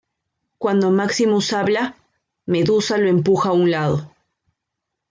[0.57, 1.95] Cuando Maximus habla,
[2.47, 4.11] Medusa lo empuja a un lado.